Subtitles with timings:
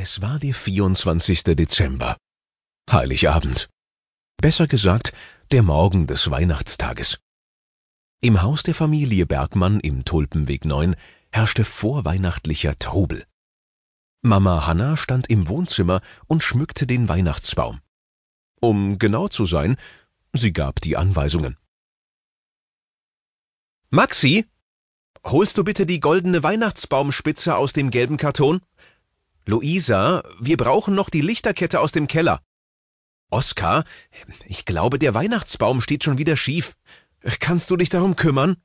[0.00, 1.42] Es war der 24.
[1.42, 2.16] Dezember.
[2.88, 3.68] Heiligabend.
[4.40, 5.12] Besser gesagt,
[5.50, 7.18] der Morgen des Weihnachtstages.
[8.20, 10.94] Im Haus der Familie Bergmann im Tulpenweg 9
[11.32, 13.24] herrschte vorweihnachtlicher Trubel.
[14.22, 17.80] Mama Hanna stand im Wohnzimmer und schmückte den Weihnachtsbaum.
[18.60, 19.76] Um genau zu sein,
[20.32, 21.56] sie gab die Anweisungen.
[23.90, 24.46] Maxi,
[25.24, 28.60] holst du bitte die goldene Weihnachtsbaumspitze aus dem gelben Karton?
[29.48, 32.42] Luisa, wir brauchen noch die Lichterkette aus dem Keller.
[33.30, 33.84] Oskar,
[34.44, 36.76] ich glaube, der Weihnachtsbaum steht schon wieder schief.
[37.40, 38.56] Kannst du dich darum kümmern?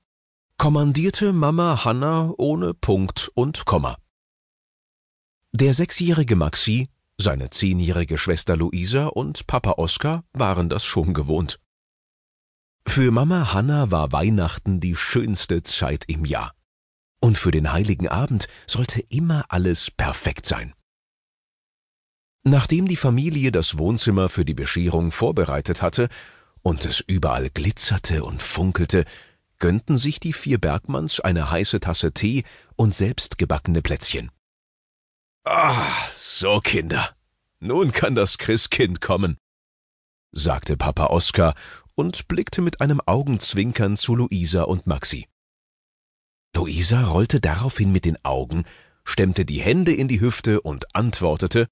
[0.57, 3.97] kommandierte Mama Hanna ohne Punkt und Komma.
[5.53, 11.61] Der sechsjährige Maxi, seine zehnjährige Schwester Luisa und Papa Oskar waren das schon gewohnt.
[12.85, 16.53] Für Mama Hanna war Weihnachten die schönste Zeit im Jahr.
[17.23, 20.73] Und für den heiligen Abend sollte immer alles perfekt sein.
[22.43, 26.09] Nachdem die Familie das Wohnzimmer für die Bescherung vorbereitet hatte
[26.63, 29.05] und es überall glitzerte und funkelte,
[29.57, 32.43] gönnten sich die vier Bergmanns eine heiße Tasse Tee
[32.75, 34.29] und selbstgebackene Plätzchen.
[35.45, 37.15] Ah, so Kinder,
[37.61, 39.37] nun kann das Christkind kommen,
[40.33, 41.55] sagte Papa Oskar
[41.95, 45.29] und blickte mit einem Augenzwinkern zu Luisa und Maxi.
[46.55, 48.63] Luisa rollte daraufhin mit den Augen,
[49.03, 51.67] stemmte die Hände in die Hüfte und antwortete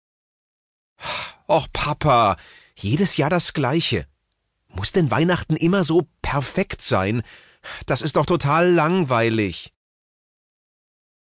[1.47, 2.37] Och, Papa,
[2.75, 4.07] jedes Jahr das Gleiche.
[4.67, 7.23] Muss denn Weihnachten immer so perfekt sein?
[7.85, 9.73] Das ist doch total langweilig.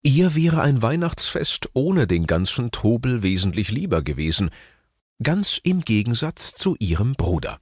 [0.01, 4.49] Ihr wäre ein Weihnachtsfest ohne den ganzen Trubel wesentlich lieber gewesen,
[5.21, 7.59] ganz im Gegensatz zu ihrem Bruder.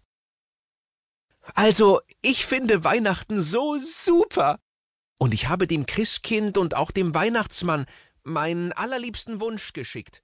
[1.55, 4.59] Also, ich finde Weihnachten so super.
[5.17, 7.85] Und ich habe dem Christkind und auch dem Weihnachtsmann
[8.23, 10.23] meinen allerliebsten Wunsch geschickt.